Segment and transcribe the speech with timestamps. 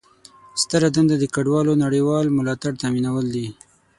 [0.61, 3.47] ستره دنده د کډوالو نړیوال ملاتړ تامینول دي.